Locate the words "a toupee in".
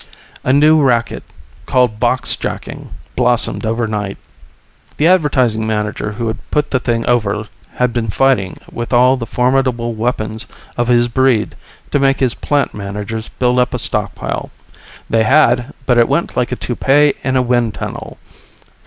16.51-17.37